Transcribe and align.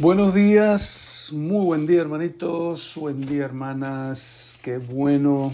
Buenos 0.00 0.32
días, 0.32 1.30
muy 1.32 1.66
buen 1.66 1.88
día 1.88 2.02
hermanitos, 2.02 2.94
buen 3.00 3.20
día 3.20 3.44
hermanas, 3.44 4.60
qué 4.62 4.78
bueno. 4.78 5.50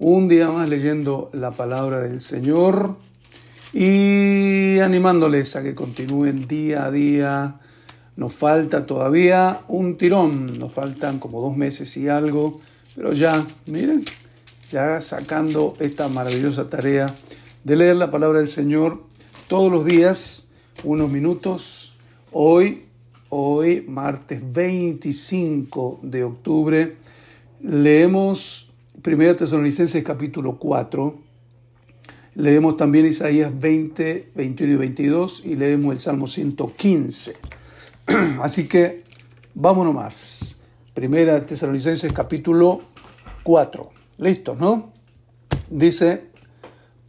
Un 0.00 0.26
día 0.26 0.48
más 0.48 0.68
leyendo 0.68 1.30
la 1.32 1.52
palabra 1.52 2.00
del 2.00 2.20
Señor 2.20 2.96
y 3.72 4.80
animándoles 4.80 5.54
a 5.54 5.62
que 5.62 5.76
continúen 5.76 6.48
día 6.48 6.86
a 6.86 6.90
día. 6.90 7.60
Nos 8.16 8.32
falta 8.32 8.86
todavía 8.86 9.60
un 9.68 9.96
tirón, 9.96 10.52
nos 10.58 10.72
faltan 10.72 11.20
como 11.20 11.40
dos 11.40 11.56
meses 11.56 11.96
y 11.96 12.08
algo, 12.08 12.60
pero 12.96 13.12
ya, 13.12 13.46
miren, 13.66 14.04
ya 14.72 15.00
sacando 15.00 15.74
esta 15.78 16.08
maravillosa 16.08 16.66
tarea 16.66 17.14
de 17.62 17.76
leer 17.76 17.94
la 17.94 18.10
palabra 18.10 18.40
del 18.40 18.48
Señor 18.48 19.00
todos 19.46 19.70
los 19.70 19.84
días, 19.84 20.54
unos 20.82 21.08
minutos. 21.08 21.94
Hoy 22.32 22.89
Hoy, 23.32 23.82
martes 23.86 24.42
25 24.52 26.00
de 26.02 26.24
octubre, 26.24 26.96
leemos 27.62 28.72
1 29.06 29.36
Tesalonicenses 29.36 30.02
capítulo 30.02 30.58
4, 30.58 31.14
leemos 32.34 32.76
también 32.76 33.06
Isaías 33.06 33.56
20, 33.56 34.32
21 34.34 34.72
y 34.72 34.76
22 34.76 35.42
y 35.44 35.54
leemos 35.54 35.94
el 35.94 36.00
Salmo 36.00 36.26
115. 36.26 37.36
Así 38.42 38.66
que 38.66 38.98
vámonos 39.54 39.94
más. 39.94 40.62
1 40.96 41.42
Tesalonicenses 41.42 42.12
capítulo 42.12 42.80
4. 43.44 43.90
¿Listos, 44.18 44.58
no? 44.58 44.92
Dice, 45.70 46.32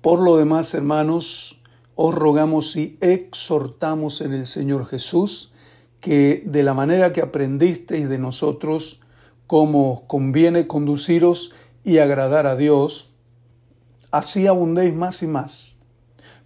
por 0.03 0.21
lo 0.21 0.37
demás, 0.37 0.75
hermanos, 0.75 1.63
os 1.95 2.13
rogamos 2.13 2.75
y 2.75 2.95
exhortamos 3.01 4.21
en 4.21 4.35
el 4.35 4.45
Señor 4.45 4.85
Jesús, 4.85 5.50
que 6.01 6.43
de 6.45 6.63
la 6.63 6.73
manera 6.73 7.13
que 7.13 7.21
aprendisteis 7.21 8.09
de 8.09 8.19
nosotros 8.19 9.01
cómo 9.47 10.05
conviene 10.07 10.67
conduciros 10.67 11.53
y 11.83 11.99
agradar 11.99 12.47
a 12.47 12.55
Dios, 12.55 13.13
así 14.11 14.47
abundéis 14.47 14.93
más 14.93 15.23
y 15.23 15.27
más, 15.27 15.79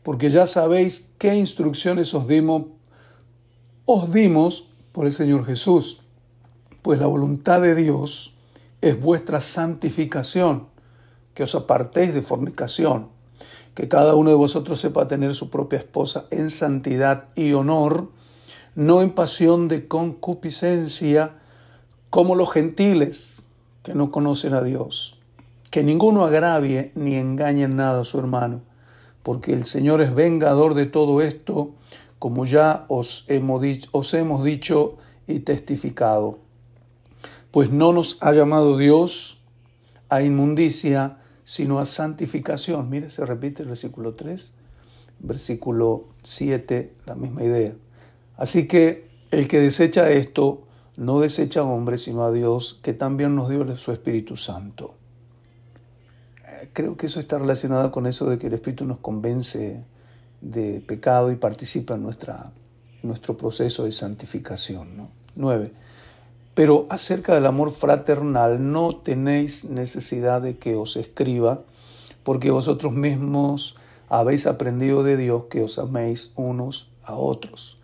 porque 0.03 0.30
ya 0.30 0.45
sabéis 0.45 1.13
qué 1.17 1.35
instrucciones 1.35 2.13
os 2.13 2.27
dimos, 2.27 2.63
os 3.85 4.11
dimos 4.11 4.75
por 4.91 5.05
el 5.05 5.13
Señor 5.13 5.45
Jesús, 5.45 6.02
pues 6.81 6.99
la 6.99 7.08
voluntad 7.08 7.61
de 7.61 7.75
Dios 7.75 8.37
es 8.81 8.99
vuestra 9.02 9.41
santificación, 9.41 10.67
que 11.33 11.43
os 11.43 11.55
apartéis 11.55 12.13
de 12.13 12.21
fornicación, 12.21 13.09
que 13.73 13.87
cada 13.87 14.15
uno 14.15 14.30
de 14.30 14.35
vosotros 14.35 14.80
sepa 14.80 15.08
tener 15.08 15.33
su 15.33 15.49
propia 15.49 15.80
esposa 15.80 16.27
en 16.31 16.49
santidad 16.49 17.30
y 17.35 17.53
honor, 17.53 18.09
no 18.75 19.01
en 19.01 19.11
pasión 19.11 19.67
de 19.67 19.87
concupiscencia, 19.87 21.37
como 22.09 22.35
los 22.35 22.51
gentiles 22.51 23.43
que 23.83 23.95
no 23.95 24.11
conocen 24.11 24.53
a 24.53 24.61
Dios. 24.61 25.19
Que 25.71 25.83
ninguno 25.83 26.25
agravie 26.25 26.91
ni 26.95 27.15
engañe 27.15 27.63
en 27.63 27.75
nada 27.77 28.01
a 28.01 28.05
su 28.05 28.19
hermano, 28.19 28.61
porque 29.23 29.53
el 29.53 29.65
Señor 29.65 30.01
es 30.01 30.13
vengador 30.13 30.73
de 30.73 30.85
todo 30.85 31.21
esto, 31.21 31.71
como 32.19 32.45
ya 32.45 32.85
os 32.87 33.25
hemos, 33.27 33.61
dicho, 33.61 33.89
os 33.91 34.13
hemos 34.13 34.43
dicho 34.43 34.97
y 35.27 35.39
testificado. 35.39 36.39
Pues 37.51 37.71
no 37.71 37.93
nos 37.93 38.21
ha 38.21 38.33
llamado 38.33 38.77
Dios 38.77 39.41
a 40.09 40.21
inmundicia, 40.21 41.19
sino 41.43 41.79
a 41.79 41.85
santificación. 41.85 42.89
Mire, 42.89 43.09
se 43.09 43.25
repite 43.25 43.63
el 43.63 43.69
versículo 43.69 44.15
3, 44.15 44.53
versículo 45.19 46.05
7, 46.23 46.93
la 47.05 47.15
misma 47.15 47.43
idea. 47.43 47.73
Así 48.38 48.67
que 48.67 49.09
el 49.31 49.47
que 49.47 49.59
desecha 49.59 50.09
esto 50.09 50.61
no 50.97 51.19
desecha 51.19 51.61
a 51.61 51.64
hombre, 51.64 51.97
sino 51.97 52.23
a 52.23 52.31
Dios, 52.31 52.80
que 52.81 52.94
también 52.94 53.36
nos 53.36 53.50
dio 53.50 53.76
su 53.76 53.92
Espíritu 53.92 54.36
Santo. 54.36 54.95
Eh, 56.48 56.70
creo 56.73 56.95
que 56.95 57.08
eso 57.08 57.20
está 57.20 57.37
relacionado 57.37 57.92
con 57.92 58.08
eso 58.08 58.30
de 58.30 58.37
que 58.37 58.48
el 58.48 58.54
Espíritu 58.54 58.86
nos 58.86 58.99
convence 58.99 59.83
de 60.42 60.82
pecado 60.86 61.32
y 61.32 61.36
participa 61.36 61.95
en, 61.95 62.04
nuestro 62.04 63.37
proceso 63.37 63.83
de 63.83 63.92
santificación. 63.92 64.95
¿no? 64.95 65.09
9. 65.36 65.71
Pero 66.54 66.88
acerca 66.89 67.36
del 67.36 67.45
amor 67.45 67.71
fraternal 67.71 68.71
no 68.71 68.95
tenéis 68.95 69.65
necesidad 69.65 70.42
de 70.42 70.58
que 70.58 70.76
os 70.76 70.95
escriba, 70.95 71.64
porque 72.23 72.52
vosotros 72.52 72.93
mismos 72.93 73.76
habéis 74.08 74.48
aprendido 74.48 75.04
de 75.04 75.17
Dios 75.17 75.43
que 75.49 75.61
os 75.61 75.77
améis 75.77 76.32
unos 76.36 76.92
a 77.04 77.15
otros. 77.15 77.77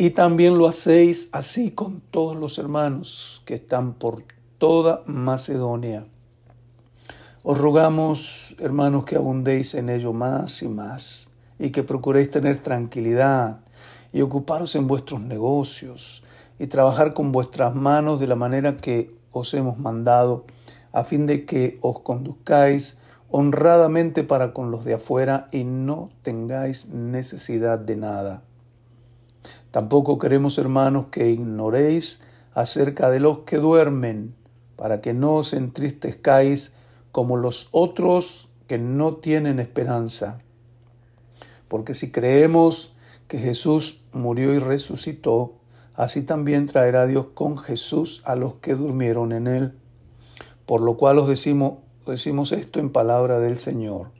Y 0.00 0.12
también 0.12 0.56
lo 0.56 0.66
hacéis 0.66 1.28
así 1.32 1.72
con 1.72 2.00
todos 2.00 2.34
los 2.34 2.56
hermanos 2.56 3.42
que 3.44 3.52
están 3.52 3.92
por 3.92 4.24
toda 4.56 5.02
Macedonia. 5.04 6.06
Os 7.42 7.58
rogamos, 7.58 8.56
hermanos, 8.60 9.04
que 9.04 9.16
abundéis 9.16 9.74
en 9.74 9.90
ello 9.90 10.14
más 10.14 10.62
y 10.62 10.70
más, 10.70 11.32
y 11.58 11.68
que 11.68 11.82
procuréis 11.82 12.30
tener 12.30 12.56
tranquilidad 12.56 13.60
y 14.10 14.22
ocuparos 14.22 14.74
en 14.74 14.86
vuestros 14.86 15.20
negocios 15.20 16.24
y 16.58 16.66
trabajar 16.68 17.12
con 17.12 17.30
vuestras 17.30 17.74
manos 17.74 18.20
de 18.20 18.26
la 18.26 18.36
manera 18.36 18.78
que 18.78 19.10
os 19.32 19.52
hemos 19.52 19.76
mandado, 19.78 20.46
a 20.92 21.04
fin 21.04 21.26
de 21.26 21.44
que 21.44 21.78
os 21.82 22.00
conduzcáis 22.00 23.00
honradamente 23.28 24.24
para 24.24 24.54
con 24.54 24.70
los 24.70 24.86
de 24.86 24.94
afuera 24.94 25.46
y 25.52 25.64
no 25.64 26.08
tengáis 26.22 26.88
necesidad 26.88 27.78
de 27.78 27.96
nada 27.96 28.44
Tampoco 29.70 30.18
queremos, 30.18 30.58
hermanos, 30.58 31.06
que 31.06 31.30
ignoréis 31.30 32.24
acerca 32.54 33.10
de 33.10 33.20
los 33.20 33.40
que 33.40 33.58
duermen, 33.58 34.34
para 34.76 35.00
que 35.00 35.14
no 35.14 35.36
os 35.36 35.52
entristezcáis 35.52 36.76
como 37.12 37.36
los 37.36 37.68
otros 37.70 38.48
que 38.66 38.78
no 38.78 39.16
tienen 39.16 39.60
esperanza. 39.60 40.40
Porque 41.68 41.94
si 41.94 42.10
creemos 42.10 42.96
que 43.28 43.38
Jesús 43.38 44.04
murió 44.12 44.52
y 44.54 44.58
resucitó, 44.58 45.54
así 45.94 46.22
también 46.22 46.66
traerá 46.66 47.06
Dios 47.06 47.26
con 47.34 47.58
Jesús 47.58 48.22
a 48.24 48.34
los 48.34 48.54
que 48.56 48.74
durmieron 48.74 49.32
en 49.32 49.46
él. 49.46 49.78
Por 50.66 50.80
lo 50.80 50.96
cual 50.96 51.18
os 51.18 51.28
decimos, 51.28 51.74
decimos 52.06 52.52
esto 52.52 52.80
en 52.80 52.90
palabra 52.90 53.38
del 53.38 53.58
Señor 53.58 54.19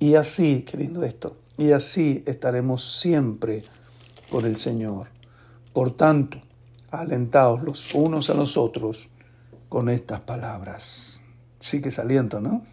y 0.00 0.16
así, 0.16 0.64
qué 0.68 0.78
lindo 0.78 1.04
esto, 1.04 1.36
y 1.58 1.70
así 1.70 2.24
estaremos 2.26 2.82
siempre 3.00 3.62
por 4.30 4.46
el 4.46 4.56
Señor. 4.56 5.08
Por 5.72 5.96
tanto, 5.96 6.40
alentaos 6.90 7.62
los 7.62 7.94
unos 7.94 8.30
a 8.30 8.34
los 8.34 8.56
otros 8.56 9.10
con 9.68 9.90
estas 9.90 10.20
palabras. 10.20 11.20
Sí 11.58 11.82
que 11.82 11.90
se 11.90 12.02
¿no? 12.40 12.64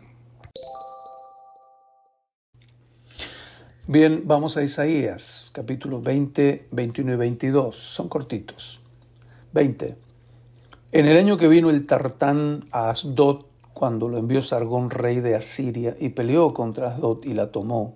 Bien, 3.88 4.24
vamos 4.26 4.56
a 4.58 4.64
Isaías, 4.64 5.52
capítulos 5.54 6.02
20, 6.04 6.70
21 6.72 7.14
y 7.14 7.16
22. 7.18 7.76
Son 7.76 8.08
cortitos. 8.08 8.82
20. 9.52 9.98
En 10.94 11.06
el 11.06 11.18
año 11.18 11.38
que 11.38 11.50
vino 11.50 11.70
el 11.70 11.86
Tartán 11.86 12.66
a 12.72 12.90
Asdod, 12.90 13.47
cuando 13.78 14.10
lo 14.10 14.18
envió 14.18 14.42
Sargón, 14.42 14.90
rey 14.90 15.20
de 15.20 15.36
Asiria, 15.36 15.96
y 16.00 16.10
peleó 16.10 16.52
contra 16.52 16.88
Asdod 16.88 17.24
y 17.24 17.36
la 17.36 17.52
tomó. 17.52 17.94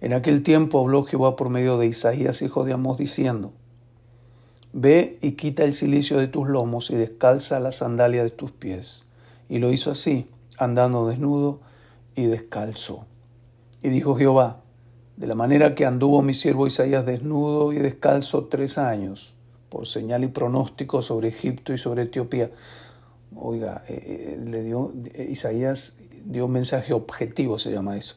En 0.00 0.14
aquel 0.14 0.42
tiempo 0.42 0.80
habló 0.80 1.04
Jehová 1.04 1.36
por 1.36 1.50
medio 1.50 1.76
de 1.76 1.86
Isaías, 1.86 2.40
hijo 2.40 2.64
de 2.64 2.72
Amós, 2.72 2.96
diciendo, 2.96 3.52
Ve 4.72 5.18
y 5.20 5.32
quita 5.32 5.64
el 5.64 5.74
cilicio 5.74 6.16
de 6.16 6.26
tus 6.26 6.48
lomos 6.48 6.88
y 6.88 6.94
descalza 6.94 7.60
la 7.60 7.70
sandalia 7.70 8.22
de 8.22 8.30
tus 8.30 8.50
pies. 8.50 9.02
Y 9.50 9.58
lo 9.58 9.70
hizo 9.70 9.90
así, 9.90 10.30
andando 10.56 11.06
desnudo 11.06 11.60
y 12.16 12.24
descalzo. 12.24 13.04
Y 13.82 13.90
dijo 13.90 14.16
Jehová, 14.16 14.62
de 15.18 15.26
la 15.26 15.34
manera 15.34 15.74
que 15.74 15.84
anduvo 15.84 16.22
mi 16.22 16.32
siervo 16.32 16.66
Isaías 16.66 17.04
desnudo 17.04 17.74
y 17.74 17.76
descalzo 17.76 18.46
tres 18.46 18.78
años, 18.78 19.34
por 19.68 19.86
señal 19.86 20.24
y 20.24 20.28
pronóstico 20.28 21.02
sobre 21.02 21.28
Egipto 21.28 21.74
y 21.74 21.78
sobre 21.78 22.04
Etiopía, 22.04 22.50
Oiga, 23.36 23.84
eh, 23.88 24.36
eh, 24.38 24.44
le 24.44 24.62
dio, 24.62 24.92
eh, 25.14 25.28
Isaías 25.30 25.98
dio 26.24 26.46
un 26.46 26.52
mensaje 26.52 26.92
objetivo, 26.92 27.58
se 27.58 27.70
llama 27.70 27.96
eso, 27.96 28.16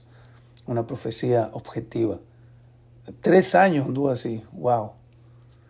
una 0.65 0.87
profecía 0.87 1.49
objetiva. 1.53 2.19
Tres 3.21 3.53
años 3.53 3.87
anduvo 3.87 4.09
así, 4.09 4.43
wow. 4.53 4.91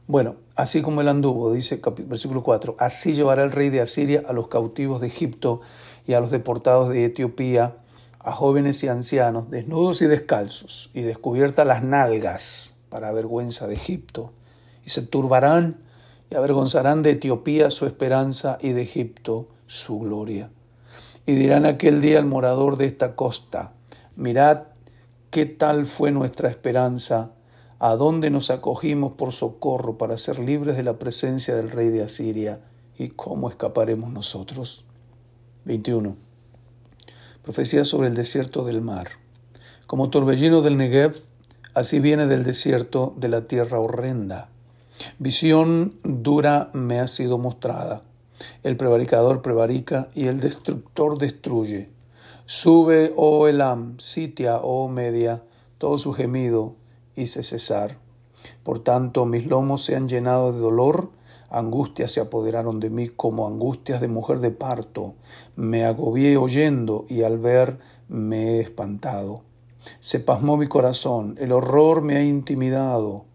Bueno, 0.08 0.36
así 0.56 0.82
como 0.82 1.02
él 1.02 1.08
anduvo, 1.08 1.54
dice 1.54 1.82
versículo 2.06 2.44
4, 2.44 2.76
así 2.78 3.14
llevará 3.14 3.44
el 3.44 3.52
rey 3.52 3.70
de 3.70 3.82
Asiria 3.82 4.24
a 4.28 4.34
los 4.34 4.48
cautivos 4.48 5.02
de 5.02 5.08
Egipto 5.08 5.62
y 6.06 6.14
a 6.14 6.20
los 6.20 6.32
deportados 6.32 6.90
de 6.90 7.06
Etiopía, 7.06 7.78
a 8.20 8.32
jóvenes 8.32 8.84
y 8.84 8.88
ancianos, 8.88 9.50
desnudos 9.50 10.02
y 10.02 10.08
descalzos, 10.08 10.90
y 10.94 11.02
descubiertas 11.02 11.68
las 11.68 11.84
nalgas 11.84 12.78
para 12.90 13.12
vergüenza 13.12 13.68
de 13.68 13.74
Egipto, 13.74 14.32
y 14.86 14.90
se 14.90 15.02
turbarán 15.02 15.78
y 16.30 16.36
avergonzarán 16.36 17.04
de 17.04 17.12
Etiopía 17.12 17.70
su 17.70 17.86
esperanza 17.86 18.58
y 18.62 18.72
de 18.72 18.82
Egipto 18.82 19.48
su 19.68 20.00
gloria. 20.00 20.50
Y 21.26 21.34
dirán 21.34 21.66
aquel 21.66 22.02
día 22.02 22.20
al 22.20 22.26
morador 22.26 22.78
de 22.78 22.86
esta 22.86 23.16
costa, 23.16 23.74
mirad 24.16 24.64
qué 25.30 25.46
tal 25.46 25.86
fue 25.86 26.12
nuestra 26.12 26.50
esperanza, 26.50 27.32
a 27.80 27.96
dónde 27.96 28.30
nos 28.30 28.50
acogimos 28.50 29.14
por 29.14 29.32
socorro 29.32 29.98
para 29.98 30.18
ser 30.18 30.40
libres 30.40 30.78
de 30.78 30.84
la 30.84 31.00
presencia 31.00 31.56
del 31.56 31.70
rey 31.70 31.90
de 31.90 32.04
Asiria, 32.04 32.62
y 32.98 33.10
cómo 33.10 33.50
escaparemos 33.50 34.12
nosotros. 34.12 34.86
21. 35.66 36.16
Profecía 37.42 37.84
sobre 37.86 38.08
el 38.08 38.16
desierto 38.16 38.64
del 38.64 38.82
mar. 38.82 39.10
Como 39.88 40.10
torbellino 40.10 40.62
del 40.62 40.78
Negev, 40.78 41.16
así 41.74 42.00
viene 42.00 42.28
del 42.28 42.44
desierto 42.44 43.14
de 43.18 43.30
la 43.30 43.48
tierra 43.48 43.80
horrenda. 43.80 44.50
Visión 45.20 45.94
dura 46.04 46.70
me 46.74 47.00
ha 47.00 47.08
sido 47.08 47.38
mostrada. 47.38 48.04
El 48.64 48.78
prevaricador 48.78 49.42
prevarica 49.42 50.10
y 50.14 50.28
el 50.28 50.40
destructor 50.40 51.18
destruye. 51.18 51.90
Sube, 52.46 53.14
oh 53.16 53.48
Elam, 53.48 53.98
sitia, 54.00 54.58
oh 54.58 54.90
Media, 54.90 55.44
todo 55.78 55.98
su 55.98 56.14
gemido, 56.14 56.76
hice 57.16 57.44
cesar. 57.44 57.98
Por 58.64 58.80
tanto, 58.80 59.26
mis 59.26 59.48
lomos 59.48 59.86
se 59.86 59.96
han 59.96 60.10
llenado 60.10 60.52
de 60.52 60.60
dolor, 60.60 61.12
angustias 61.50 62.12
se 62.12 62.20
apoderaron 62.20 62.80
de 62.80 62.90
mí 62.90 63.10
como 63.10 63.48
angustias 63.48 64.02
de 64.02 64.08
mujer 64.08 64.40
de 64.40 64.52
parto. 64.52 65.14
Me 65.56 65.86
agobié 65.86 66.36
oyendo 66.36 67.06
y 67.08 67.24
al 67.24 67.38
ver 67.38 67.80
me 68.10 68.58
he 68.58 68.60
espantado. 68.60 69.42
Se 70.00 70.20
pasmó 70.20 70.58
mi 70.58 70.68
corazón, 70.68 71.36
el 71.40 71.52
horror 71.52 72.02
me 72.02 72.18
ha 72.18 72.24
intimidado. 72.24 73.26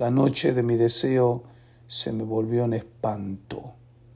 La 0.00 0.10
noche 0.10 0.54
de 0.54 0.62
mi 0.62 0.76
deseo 0.76 1.42
se 1.86 2.10
me 2.10 2.22
volvió 2.22 2.64
en 2.64 2.72
espanto. 2.72 3.74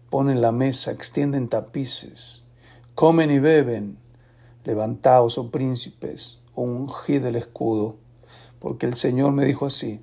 Ponen 0.09 0.41
la 0.41 0.51
mesa, 0.51 0.93
extienden 0.93 1.49
tapices, 1.49 2.47
comen 2.95 3.31
y 3.31 3.39
beben. 3.39 3.99
Levantaos, 4.65 5.37
oh 5.37 5.51
príncipes, 5.51 6.41
ungid 6.55 7.27
el 7.27 7.37
escudo 7.37 7.97
porque 8.61 8.87
el 8.87 8.95
Señor 8.95 9.33
me 9.33 9.45
dijo 9.45 9.67
así, 9.67 10.01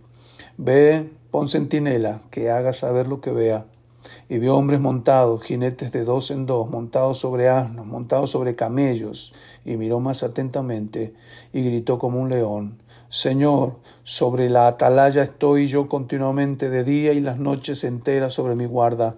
ve, 0.56 1.10
pon 1.32 1.50
centinela, 1.50 2.22
que 2.30 2.52
haga 2.52 2.74
saber 2.74 3.08
lo 3.08 3.20
que 3.20 3.32
vea. 3.32 3.66
Y 4.30 4.38
vio 4.38 4.56
hombres 4.56 4.80
montados, 4.80 5.44
jinetes 5.44 5.92
de 5.92 6.04
dos 6.04 6.30
en 6.30 6.46
dos, 6.46 6.70
montados 6.70 7.18
sobre 7.18 7.50
asnos, 7.50 7.88
montados 7.88 8.30
sobre 8.30 8.56
camellos, 8.56 9.34
y 9.66 9.78
miró 9.78 10.00
más 10.00 10.22
atentamente, 10.22 11.16
y 11.52 11.64
gritó 11.64 11.98
como 11.98 12.22
un 12.22 12.30
león, 12.30 12.81
Señor, 13.12 13.82
sobre 14.06 14.50
la 14.50 14.68
atalaya 14.68 15.24
estoy 15.24 15.68
yo 15.68 15.90
continuamente 15.90 16.70
de 16.70 16.86
día 16.86 17.12
y 17.12 17.20
las 17.20 17.38
noches 17.38 17.84
enteras 17.84 18.34
sobre 18.34 18.56
mi 18.56 18.66
guarda. 18.66 19.18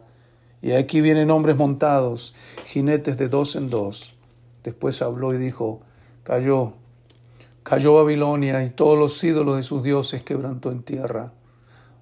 Y 0.64 0.72
aquí 0.72 1.00
vienen 1.00 1.30
hombres 1.30 1.58
montados, 1.58 2.34
jinetes 2.66 3.20
de 3.20 3.30
dos 3.30 3.56
en 3.56 3.70
dos. 3.70 4.16
Después 4.64 5.00
habló 5.04 5.36
y 5.36 5.38
dijo, 5.38 5.82
cayó, 6.24 6.74
Cayó 7.62 7.94
Babilonia 7.94 8.64
y 8.66 8.72
todos 8.72 8.98
los 8.98 9.24
ídolos 9.24 9.58
de 9.58 9.64
sus 9.64 9.84
dioses 9.84 10.24
quebrantó 10.24 10.72
en 10.72 10.82
tierra. 10.82 11.32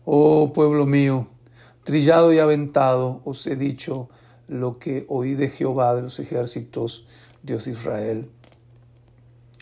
Oh 0.06 0.54
pueblo 0.54 0.86
mío, 0.86 1.28
trillado 1.84 2.32
y 2.32 2.40
aventado 2.40 3.20
os 3.26 3.46
he 3.48 3.58
dicho 3.58 4.08
lo 4.48 4.80
que 4.80 5.06
oí 5.10 5.34
de 5.34 5.50
Jehová 5.50 5.94
de 5.94 6.04
los 6.04 6.20
ejércitos, 6.20 7.06
Dios 7.44 7.66
de 7.66 7.72
Israel. 7.72 8.30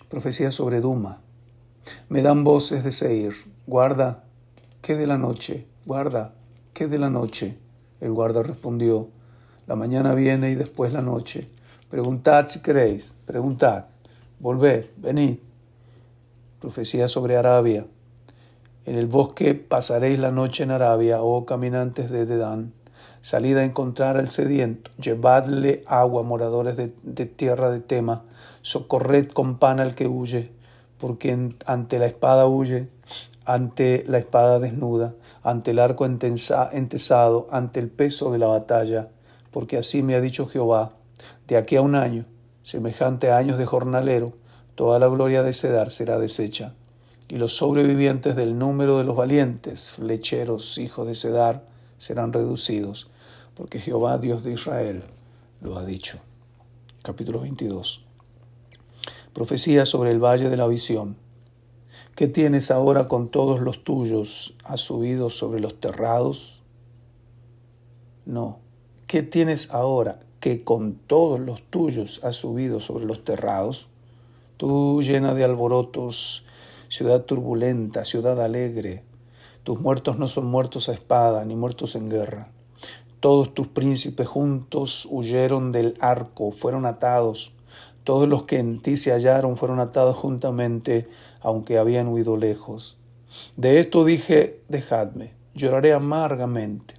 Profecía 0.10 0.52
sobre 0.52 0.80
Duma. 0.80 1.24
Me 2.10 2.22
dan 2.22 2.44
voces 2.44 2.84
de 2.84 2.92
Seir. 2.92 3.34
Guarda, 3.68 4.24
¿qué 4.82 4.96
de 4.96 5.08
la 5.08 5.18
noche? 5.18 5.68
Guarda, 5.86 6.34
¿qué 6.74 6.88
de 6.88 7.00
la 7.00 7.10
noche? 7.10 7.58
El 8.02 8.12
guarda 8.14 8.44
respondió, 8.44 9.10
la 9.68 9.76
mañana 9.76 10.14
viene 10.14 10.52
y 10.52 10.56
después 10.56 10.94
la 10.94 11.02
noche. 11.02 11.50
Preguntad 11.90 12.48
si 12.48 12.62
queréis, 12.62 13.16
preguntad. 13.26 13.86
Volved, 14.40 14.86
venid 14.98 15.38
Profecía 16.60 17.08
sobre 17.08 17.38
Arabia. 17.38 17.86
En 18.86 18.96
el 18.96 19.08
bosque 19.08 19.56
pasaréis 19.56 20.20
la 20.20 20.32
noche 20.32 20.64
en 20.64 20.72
Arabia, 20.72 21.22
oh 21.22 21.46
caminantes 21.46 22.10
de 22.10 22.26
Dedán. 22.26 22.74
Salid 23.22 23.56
a 23.58 23.64
encontrar 23.64 24.18
al 24.18 24.30
sediento, 24.30 24.92
llevadle 24.98 25.84
agua, 25.88 26.24
moradores 26.24 26.76
de, 26.76 27.26
tierra 27.26 27.70
de 27.72 27.80
Tema, 27.80 28.24
socorred 28.62 29.28
con 29.28 29.58
pan 29.58 29.80
al 29.80 29.96
que 29.96 30.08
huye, 30.08 30.52
porque 31.00 31.56
ante 31.66 32.00
la 32.00 32.06
espada 32.06 32.46
huye, 32.46 32.90
ante 33.46 34.04
la 34.08 34.20
espada 34.20 34.60
desnuda, 34.60 35.16
ante 35.42 35.72
el 35.72 35.80
arco 35.80 36.06
entesado, 36.06 37.48
ante 37.50 37.80
el 37.80 37.90
peso 37.90 38.32
de 38.32 38.38
la 38.38 38.48
batalla, 38.48 39.10
porque 39.52 39.78
así 39.78 40.04
me 40.04 40.16
ha 40.16 40.22
dicho 40.22 40.46
Jehová, 40.46 40.92
de 41.48 41.58
aquí 41.58 41.78
a 41.78 41.82
un 41.82 41.96
año, 41.96 42.26
semejante 42.62 43.32
a 43.32 43.38
años 43.38 43.58
de 43.58 43.66
jornalero, 43.66 44.34
toda 44.76 45.00
la 45.00 45.08
gloria 45.08 45.42
de 45.42 45.54
Cedar 45.54 45.90
será 45.90 46.20
deshecha, 46.20 46.74
y 47.28 47.38
los 47.38 47.56
sobrevivientes 47.58 48.36
del 48.36 48.60
número 48.60 48.98
de 48.98 49.04
los 49.04 49.16
valientes, 49.16 49.92
flecheros, 49.92 50.78
hijos 50.78 51.08
de 51.08 51.16
Cedar, 51.16 51.64
serán 51.98 52.34
reducidos, 52.34 53.10
porque 53.56 53.80
Jehová, 53.80 54.18
Dios 54.20 54.44
de 54.44 54.54
Israel, 54.54 55.04
lo 55.62 55.78
ha 55.78 55.86
dicho. 55.86 56.20
Capítulo 57.02 57.42
22. 57.42 58.06
Profecía 59.34 59.86
sobre 59.86 60.12
el 60.12 60.24
valle 60.24 60.50
de 60.50 60.58
la 60.58 60.68
visión. 60.68 61.16
¿Qué 62.16 62.28
tienes 62.28 62.72
ahora 62.72 63.08
con 63.08 63.30
todos 63.30 63.62
los 63.62 63.84
tuyos? 63.84 64.56
¿Has 64.64 64.82
subido 64.82 65.30
sobre 65.30 65.60
los 65.60 65.80
terrados? 65.80 66.64
No. 68.26 68.60
¿Qué 69.08 69.24
tienes 69.24 69.72
ahora 69.72 70.20
que 70.40 70.64
con 70.64 70.96
todos 70.96 71.40
los 71.40 71.62
tuyos 71.62 72.22
has 72.24 72.36
subido 72.36 72.80
sobre 72.80 73.06
los 73.06 73.24
terrados? 73.24 73.88
Tú 74.58 75.02
llena 75.02 75.34
de 75.34 75.44
alborotos, 75.44 76.46
ciudad 76.90 77.24
turbulenta, 77.24 78.06
ciudad 78.06 78.42
alegre, 78.42 79.04
tus 79.64 79.80
muertos 79.80 80.18
no 80.18 80.28
son 80.28 80.48
muertos 80.48 80.90
a 80.90 80.94
espada, 80.94 81.46
ni 81.46 81.56
muertos 81.56 81.96
en 81.96 82.10
guerra. 82.10 82.50
Todos 83.20 83.54
tus 83.54 83.68
príncipes 83.68 84.28
juntos 84.28 85.08
huyeron 85.12 85.72
del 85.72 85.96
arco, 86.00 86.52
fueron 86.52 86.86
atados. 86.86 87.54
Todos 88.10 88.28
los 88.28 88.46
que 88.46 88.58
en 88.58 88.80
ti 88.80 88.98
se 88.98 89.12
hallaron 89.12 89.56
fueron 89.56 89.80
atados 89.80 90.18
juntamente, 90.18 91.08
aunque 91.42 91.78
habían 91.78 92.08
huido 92.08 92.38
lejos. 92.38 92.98
De 93.56 93.80
esto 93.80 94.04
dije, 94.04 94.64
dejadme, 94.68 95.36
lloraré 95.54 95.94
amargamente. 95.94 96.96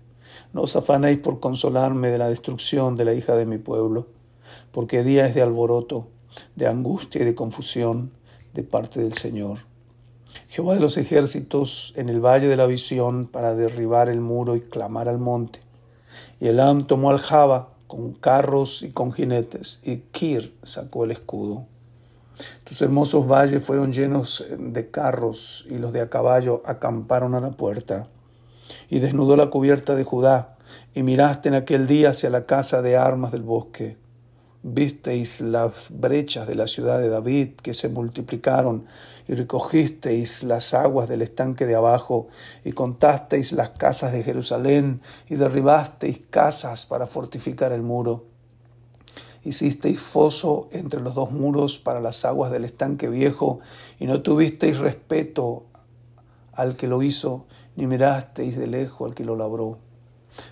No 0.52 0.62
os 0.62 0.76
afanéis 0.76 1.18
por 1.18 1.40
consolarme 1.40 2.10
de 2.10 2.18
la 2.18 2.28
destrucción 2.28 2.96
de 2.96 3.06
la 3.06 3.14
hija 3.14 3.34
de 3.34 3.44
mi 3.44 3.58
pueblo, 3.58 4.06
porque 4.70 5.02
día 5.02 5.26
es 5.26 5.34
de 5.34 5.42
alboroto, 5.42 6.06
de 6.54 6.68
angustia 6.68 7.22
y 7.22 7.24
de 7.24 7.34
confusión 7.34 8.12
de 8.54 8.62
parte 8.62 9.00
del 9.00 9.14
Señor. 9.14 9.58
Jehová 10.48 10.74
de 10.74 10.80
los 10.80 10.96
ejércitos 10.96 11.92
en 11.96 12.08
el 12.08 12.24
valle 12.24 12.46
de 12.46 12.56
la 12.56 12.66
visión 12.66 13.26
para 13.26 13.56
derribar 13.56 14.08
el 14.08 14.20
muro 14.20 14.54
y 14.54 14.60
clamar 14.60 15.08
al 15.08 15.18
monte. 15.18 15.58
Y 16.38 16.46
Elam 16.46 16.82
tomó 16.82 17.10
al 17.10 17.18
Java 17.18 17.70
con 17.90 18.12
carros 18.12 18.84
y 18.84 18.92
con 18.92 19.10
jinetes, 19.10 19.80
y 19.82 19.96
Kir 20.12 20.54
sacó 20.62 21.04
el 21.04 21.10
escudo. 21.10 21.66
Tus 22.62 22.80
hermosos 22.82 23.26
valles 23.28 23.64
fueron 23.64 23.92
llenos 23.92 24.46
de 24.56 24.90
carros, 24.90 25.66
y 25.68 25.78
los 25.78 25.92
de 25.92 26.00
a 26.00 26.08
caballo 26.08 26.62
acamparon 26.64 27.34
a 27.34 27.40
la 27.40 27.50
puerta. 27.50 28.06
Y 28.88 29.00
desnudó 29.00 29.36
la 29.36 29.50
cubierta 29.50 29.96
de 29.96 30.04
Judá, 30.04 30.56
y 30.94 31.02
miraste 31.02 31.48
en 31.48 31.56
aquel 31.56 31.88
día 31.88 32.10
hacia 32.10 32.30
la 32.30 32.46
casa 32.46 32.80
de 32.80 32.96
armas 32.96 33.32
del 33.32 33.42
bosque 33.42 33.96
visteis 34.62 35.40
las 35.40 35.88
brechas 35.90 36.46
de 36.46 36.54
la 36.54 36.66
ciudad 36.66 36.98
de 36.98 37.08
David 37.08 37.54
que 37.62 37.72
se 37.72 37.88
multiplicaron 37.88 38.86
y 39.26 39.34
recogisteis 39.34 40.44
las 40.44 40.74
aguas 40.74 41.08
del 41.08 41.22
estanque 41.22 41.66
de 41.66 41.74
abajo 41.74 42.28
y 42.64 42.72
contasteis 42.72 43.52
las 43.52 43.70
casas 43.70 44.12
de 44.12 44.22
Jerusalén 44.22 45.00
y 45.28 45.36
derribasteis 45.36 46.20
casas 46.30 46.84
para 46.84 47.06
fortificar 47.06 47.72
el 47.72 47.82
muro. 47.82 48.26
Hicisteis 49.42 50.00
foso 50.00 50.68
entre 50.72 51.00
los 51.00 51.14
dos 51.14 51.32
muros 51.32 51.78
para 51.78 52.00
las 52.00 52.26
aguas 52.26 52.52
del 52.52 52.64
estanque 52.64 53.08
viejo 53.08 53.60
y 53.98 54.06
no 54.06 54.20
tuvisteis 54.20 54.78
respeto 54.78 55.64
al 56.52 56.76
que 56.76 56.88
lo 56.88 57.02
hizo, 57.02 57.46
ni 57.76 57.86
mirasteis 57.86 58.58
de 58.58 58.66
lejos 58.66 59.08
al 59.08 59.14
que 59.14 59.24
lo 59.24 59.36
labró. 59.36 59.78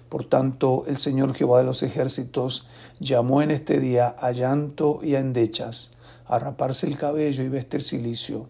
Por 0.08 0.24
tanto, 0.24 0.84
el 0.86 0.96
Señor 0.96 1.34
Jehová 1.34 1.58
de 1.58 1.64
los 1.64 1.82
ejércitos 1.82 2.66
llamó 2.98 3.42
en 3.42 3.50
este 3.50 3.78
día 3.78 4.16
a 4.18 4.32
llanto 4.32 5.00
y 5.02 5.14
a 5.14 5.20
endechas, 5.20 5.92
a 6.26 6.38
raparse 6.38 6.86
el 6.86 6.96
cabello 6.96 7.44
y 7.44 7.48
vestir 7.48 7.82
silicio. 7.82 8.46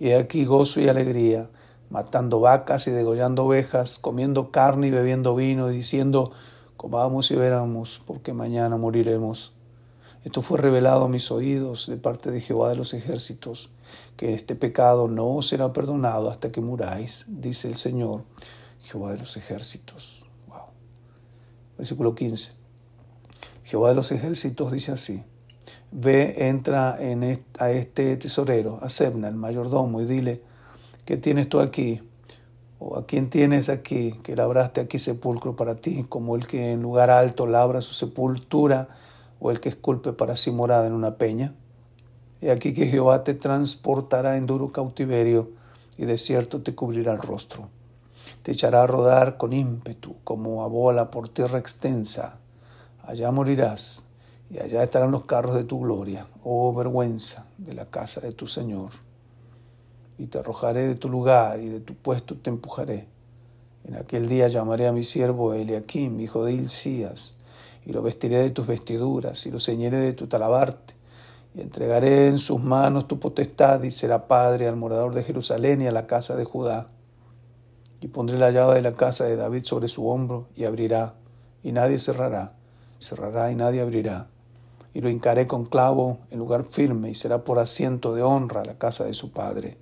Y 0.00 0.10
aquí 0.10 0.44
gozo 0.44 0.80
y 0.80 0.88
alegría, 0.88 1.48
matando 1.88 2.40
vacas 2.40 2.88
y 2.88 2.90
degollando 2.90 3.44
ovejas, 3.44 3.98
comiendo 3.98 4.50
carne 4.50 4.88
y 4.88 4.90
bebiendo 4.90 5.36
vino, 5.36 5.70
y 5.70 5.76
diciendo, 5.76 6.32
comamos 6.76 7.30
y 7.30 7.36
veramos, 7.36 8.00
porque 8.04 8.32
mañana 8.32 8.76
moriremos. 8.76 9.54
Esto 10.24 10.42
fue 10.42 10.58
revelado 10.58 11.04
a 11.04 11.08
mis 11.08 11.30
oídos 11.30 11.86
de 11.88 11.96
parte 11.96 12.30
de 12.30 12.40
Jehová 12.40 12.70
de 12.70 12.76
los 12.76 12.94
ejércitos, 12.94 13.70
que 14.16 14.34
este 14.34 14.56
pecado 14.56 15.06
no 15.06 15.42
será 15.42 15.72
perdonado 15.72 16.30
hasta 16.30 16.50
que 16.50 16.60
muráis, 16.60 17.26
dice 17.28 17.68
el 17.68 17.76
Señor, 17.76 18.24
Jehová 18.82 19.12
de 19.12 19.18
los 19.18 19.36
ejércitos. 19.36 20.21
Versículo 21.82 22.14
15. 22.14 22.52
Jehová 23.64 23.88
de 23.88 23.96
los 23.96 24.12
ejércitos 24.12 24.70
dice 24.70 24.92
así, 24.92 25.24
ve, 25.90 26.46
entra 26.46 26.96
en 26.96 27.36
a 27.58 27.70
este 27.72 28.16
tesorero, 28.16 28.78
a 28.82 28.88
Sebna, 28.88 29.26
el 29.26 29.34
mayordomo, 29.34 30.00
y 30.00 30.04
dile, 30.04 30.42
¿qué 31.04 31.16
tienes 31.16 31.48
tú 31.48 31.58
aquí? 31.58 32.00
¿O 32.78 32.96
a 32.96 33.04
quién 33.04 33.30
tienes 33.30 33.68
aquí 33.68 34.12
que 34.22 34.36
labraste 34.36 34.80
aquí 34.80 35.00
sepulcro 35.00 35.56
para 35.56 35.74
ti, 35.74 36.06
como 36.08 36.36
el 36.36 36.46
que 36.46 36.70
en 36.70 36.82
lugar 36.82 37.10
alto 37.10 37.48
labra 37.48 37.80
su 37.80 37.94
sepultura, 37.94 38.86
o 39.40 39.50
el 39.50 39.58
que 39.58 39.70
esculpe 39.70 40.12
para 40.12 40.36
sí 40.36 40.52
morada 40.52 40.86
en 40.86 40.92
una 40.92 41.16
peña? 41.16 41.52
He 42.40 42.52
aquí 42.52 42.74
que 42.74 42.86
Jehová 42.86 43.24
te 43.24 43.34
transportará 43.34 44.36
en 44.36 44.46
duro 44.46 44.70
cautiverio, 44.70 45.50
y 45.98 46.04
de 46.04 46.16
cierto 46.16 46.62
te 46.62 46.76
cubrirá 46.76 47.10
el 47.10 47.18
rostro. 47.18 47.70
Te 48.42 48.52
echará 48.52 48.82
a 48.82 48.86
rodar 48.86 49.36
con 49.36 49.52
ímpetu, 49.52 50.16
como 50.24 50.62
a 50.64 50.66
bola 50.66 51.10
por 51.10 51.28
tierra 51.28 51.58
extensa. 51.58 52.38
Allá 53.02 53.30
morirás, 53.30 54.08
y 54.50 54.58
allá 54.58 54.82
estarán 54.82 55.10
los 55.10 55.24
carros 55.24 55.54
de 55.54 55.64
tu 55.64 55.80
gloria, 55.80 56.26
oh 56.44 56.74
vergüenza 56.74 57.48
de 57.58 57.74
la 57.74 57.86
casa 57.86 58.20
de 58.20 58.32
tu 58.32 58.46
Señor 58.46 58.90
y 60.18 60.26
te 60.26 60.38
arrojaré 60.38 60.86
de 60.86 60.94
tu 60.94 61.08
lugar 61.08 61.58
y 61.58 61.68
de 61.68 61.80
tu 61.80 61.94
puesto 61.94 62.36
te 62.36 62.50
empujaré. 62.50 63.08
En 63.84 63.96
aquel 63.96 64.28
día 64.28 64.46
llamaré 64.46 64.86
a 64.86 64.92
mi 64.92 65.02
siervo 65.02 65.54
Eliakim, 65.54 66.20
hijo 66.20 66.44
de 66.44 66.52
Hilcías, 66.52 67.38
y 67.84 67.92
lo 67.92 68.02
vestiré 68.02 68.38
de 68.38 68.50
tus 68.50 68.66
vestiduras 68.66 69.44
y 69.46 69.50
lo 69.50 69.58
ceñiré 69.58 69.96
de 69.96 70.12
tu 70.12 70.28
talabarte, 70.28 70.94
y 71.54 71.60
entregaré 71.60 72.28
en 72.28 72.38
sus 72.38 72.62
manos 72.62 73.08
tu 73.08 73.18
potestad 73.18 73.82
y 73.82 73.90
será 73.90 74.28
padre 74.28 74.68
al 74.68 74.76
morador 74.76 75.12
de 75.12 75.24
Jerusalén 75.24 75.82
y 75.82 75.88
a 75.88 75.92
la 75.92 76.06
casa 76.06 76.36
de 76.36 76.44
Judá. 76.44 76.86
Y 78.02 78.08
pondré 78.08 78.36
la 78.36 78.50
llave 78.50 78.74
de 78.74 78.82
la 78.82 78.92
casa 78.92 79.24
de 79.24 79.36
David 79.36 79.64
sobre 79.64 79.88
su 79.88 80.06
hombro 80.06 80.48
y 80.54 80.64
abrirá, 80.64 81.14
y 81.62 81.72
nadie 81.72 81.96
cerrará, 81.96 82.52
cerrará 83.00 83.50
y 83.50 83.54
nadie 83.54 83.80
abrirá. 83.80 84.26
Y 84.92 85.00
lo 85.00 85.08
hincaré 85.08 85.46
con 85.46 85.64
clavo 85.64 86.18
en 86.30 86.38
lugar 86.38 86.64
firme 86.64 87.08
y 87.08 87.14
será 87.14 87.44
por 87.44 87.58
asiento 87.58 88.14
de 88.14 88.22
honra 88.22 88.62
la 88.62 88.74
casa 88.74 89.04
de 89.04 89.14
su 89.14 89.32
padre 89.32 89.78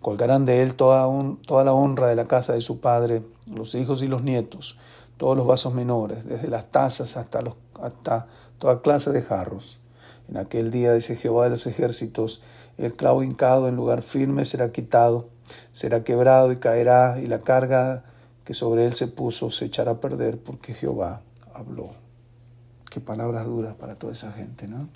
Colgarán 0.00 0.44
de 0.44 0.62
él 0.62 0.76
toda, 0.76 1.08
toda 1.46 1.64
la 1.64 1.72
honra 1.72 2.06
de 2.06 2.14
la 2.14 2.26
casa 2.26 2.52
de 2.52 2.60
su 2.60 2.80
padre, 2.80 3.22
los 3.52 3.74
hijos 3.74 4.02
y 4.02 4.06
los 4.06 4.22
nietos, 4.22 4.78
todos 5.16 5.36
los 5.36 5.46
vasos 5.46 5.74
menores, 5.74 6.24
desde 6.24 6.48
las 6.48 6.70
tazas 6.70 7.16
hasta, 7.16 7.42
los, 7.42 7.54
hasta 7.80 8.28
toda 8.58 8.82
clase 8.82 9.10
de 9.10 9.22
jarros. 9.22 9.80
En 10.28 10.36
aquel 10.36 10.70
día, 10.70 10.92
dice 10.92 11.16
Jehová 11.16 11.44
de 11.44 11.50
los 11.50 11.66
ejércitos, 11.66 12.42
el 12.78 12.94
clavo 12.94 13.22
hincado 13.22 13.68
en 13.68 13.76
lugar 13.76 14.02
firme 14.02 14.44
será 14.44 14.70
quitado, 14.70 15.28
será 15.72 16.04
quebrado 16.04 16.52
y 16.52 16.56
caerá, 16.56 17.20
y 17.20 17.26
la 17.26 17.38
carga 17.38 18.04
que 18.44 18.54
sobre 18.54 18.86
él 18.86 18.92
se 18.92 19.08
puso 19.08 19.50
se 19.50 19.66
echará 19.66 19.92
a 19.92 20.00
perder, 20.00 20.42
porque 20.42 20.72
Jehová 20.72 21.22
habló. 21.54 21.90
Qué 22.90 23.00
palabras 23.00 23.44
duras 23.46 23.76
para 23.76 23.96
toda 23.96 24.12
esa 24.12 24.32
gente, 24.32 24.68
¿no? 24.68 24.88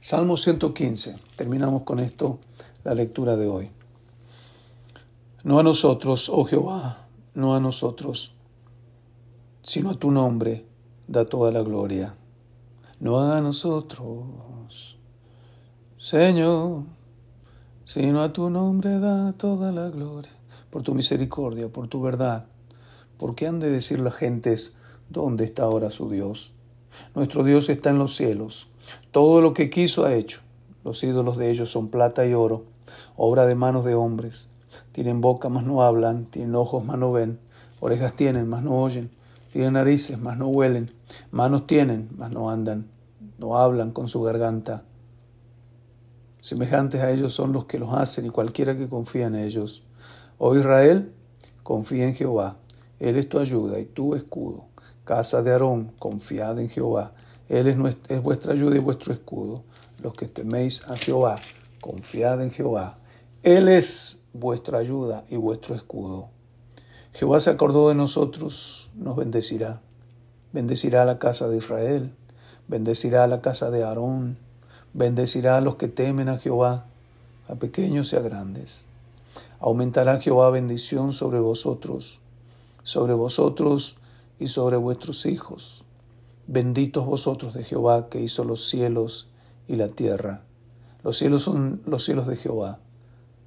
Salmo 0.00 0.36
115. 0.36 1.16
Terminamos 1.36 1.82
con 1.82 2.00
esto 2.00 2.38
la 2.84 2.94
lectura 2.94 3.36
de 3.36 3.46
hoy. 3.46 3.70
No 5.44 5.58
a 5.58 5.62
nosotros, 5.62 6.30
oh 6.30 6.44
Jehová, 6.44 7.06
no 7.34 7.54
a 7.54 7.60
nosotros, 7.60 8.34
sino 9.62 9.90
a 9.90 9.94
tu 9.94 10.10
nombre 10.10 10.66
da 11.06 11.24
toda 11.24 11.52
la 11.52 11.62
gloria. 11.62 12.14
No 12.98 13.32
a 13.32 13.40
nosotros, 13.40 14.98
Señor, 15.98 16.84
sino 17.92 18.22
a 18.22 18.32
tu 18.32 18.50
nombre 18.50 19.00
da 19.00 19.32
toda 19.32 19.72
la 19.72 19.88
gloria. 19.90 20.30
Por 20.70 20.84
tu 20.84 20.94
misericordia, 20.94 21.66
por 21.68 21.88
tu 21.88 22.00
verdad. 22.00 22.46
¿Por 23.18 23.34
qué 23.34 23.48
han 23.48 23.58
de 23.58 23.68
decir 23.68 23.98
las 23.98 24.14
gentes, 24.14 24.76
¿dónde 25.08 25.44
está 25.44 25.64
ahora 25.64 25.90
su 25.90 26.08
Dios? 26.08 26.52
Nuestro 27.16 27.42
Dios 27.42 27.68
está 27.68 27.90
en 27.90 27.98
los 27.98 28.14
cielos 28.14 28.70
todo 29.10 29.40
lo 29.40 29.54
que 29.54 29.70
quiso 29.70 30.04
ha 30.04 30.14
hecho. 30.14 30.40
Los 30.84 31.02
ídolos 31.02 31.36
de 31.36 31.50
ellos 31.50 31.70
son 31.70 31.88
plata 31.88 32.26
y 32.26 32.34
oro, 32.34 32.64
obra 33.16 33.46
de 33.46 33.54
manos 33.54 33.84
de 33.84 33.94
hombres. 33.94 34.50
Tienen 34.92 35.20
boca, 35.20 35.48
mas 35.48 35.64
no 35.64 35.82
hablan, 35.82 36.26
tienen 36.26 36.54
ojos, 36.54 36.84
mas 36.84 36.98
no 36.98 37.12
ven, 37.12 37.38
orejas 37.80 38.12
tienen, 38.14 38.48
mas 38.48 38.62
no 38.62 38.80
oyen, 38.80 39.10
tienen 39.52 39.74
narices, 39.74 40.18
mas 40.18 40.38
no 40.38 40.48
huelen, 40.48 40.88
manos 41.32 41.66
tienen, 41.66 42.08
mas 42.16 42.30
no 42.32 42.50
andan, 42.50 42.86
no 43.38 43.58
hablan 43.58 43.90
con 43.90 44.08
su 44.08 44.22
garganta. 44.22 44.84
Semejantes 46.50 47.00
a 47.00 47.10
ellos 47.10 47.32
son 47.32 47.52
los 47.52 47.66
que 47.66 47.78
los 47.78 47.94
hacen 47.94 48.26
y 48.26 48.30
cualquiera 48.30 48.76
que 48.76 48.88
confía 48.88 49.26
en 49.26 49.36
ellos. 49.36 49.84
Oh 50.38 50.56
Israel, 50.56 51.12
confía 51.62 52.06
en 52.06 52.14
Jehová, 52.14 52.56
Él 52.98 53.16
es 53.16 53.28
tu 53.28 53.38
ayuda 53.38 53.78
y 53.78 53.84
tu 53.84 54.14
escudo. 54.14 54.64
Casa 55.04 55.42
de 55.42 55.52
Aarón, 55.52 55.92
confiad 55.98 56.58
en 56.58 56.68
Jehová 56.68 57.12
él 57.50 57.66
es, 57.66 58.22
vuestra 58.22 58.52
ayuda 58.52 58.76
y 58.76 58.78
vuestro 58.78 59.12
escudo. 59.12 59.64
Los 60.04 60.14
que 60.14 60.26
teméis 60.28 60.88
a 60.88 60.96
Jehová, 60.96 61.36
confiad 61.80 62.40
en 62.42 62.52
Jehová. 62.52 62.96
Él 63.42 63.66
es 63.66 64.22
vuestra 64.32 64.78
ayuda 64.78 65.24
y 65.28 65.36
vuestro 65.36 65.74
escudo. 65.74 66.28
Jehová 67.12 67.40
se 67.40 67.50
acordó 67.50 67.88
de 67.88 67.96
nosotros, 67.96 68.92
nos 68.94 69.16
bendecirá. 69.16 69.80
Bendecirá 70.52 71.02
a 71.02 71.04
la 71.04 71.18
casa 71.18 71.48
de 71.48 71.56
Israel, 71.56 72.14
bendecirá 72.68 73.24
a 73.24 73.26
la 73.26 73.40
casa 73.40 73.72
de 73.72 73.82
Aarón, 73.82 74.38
bendecirá 74.92 75.58
a 75.58 75.60
los 75.60 75.76
que 75.76 75.88
temen 75.88 76.28
a 76.28 76.38
Jehová, 76.38 76.86
a 77.48 77.54
pequeños 77.56 78.12
y 78.12 78.16
a 78.16 78.20
grandes. 78.20 78.86
Aumentará 79.58 80.20
Jehová 80.20 80.50
bendición 80.50 81.12
sobre 81.12 81.40
vosotros, 81.40 82.20
sobre 82.82 83.14
vosotros 83.14 83.98
y 84.38 84.48
sobre 84.48 84.76
vuestros 84.76 85.26
hijos 85.26 85.84
Benditos 86.52 87.06
vosotros 87.06 87.54
de 87.54 87.62
Jehová 87.62 88.08
que 88.08 88.20
hizo 88.20 88.42
los 88.42 88.68
cielos 88.68 89.28
y 89.68 89.76
la 89.76 89.86
tierra. 89.86 90.42
Los 91.04 91.16
cielos 91.16 91.42
son 91.42 91.80
los 91.86 92.04
cielos 92.04 92.26
de 92.26 92.36
Jehová, 92.36 92.80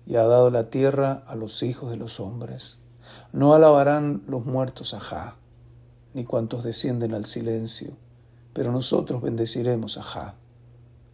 y 0.05 0.15
ha 0.15 0.23
dado 0.23 0.49
la 0.49 0.69
tierra 0.69 1.21
a 1.27 1.35
los 1.35 1.63
hijos 1.63 1.91
de 1.91 1.97
los 1.97 2.21
hombres. 2.21 2.79
No 3.33 3.53
alabarán 3.53 4.23
los 4.25 4.45
muertos 4.45 4.93
a 4.93 5.01
Ja, 5.01 5.35
ni 6.13 6.23
cuantos 6.23 6.63
descienden 6.63 7.13
al 7.13 7.25
silencio, 7.25 7.91
pero 8.53 8.71
nosotros 8.71 9.21
bendeciremos 9.21 9.97
a 9.97 10.03
Ja, 10.03 10.35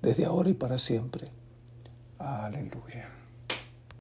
desde 0.01 0.25
ahora 0.25 0.49
y 0.49 0.53
para 0.53 0.77
siempre. 0.77 1.29
Aleluya. 2.17 3.18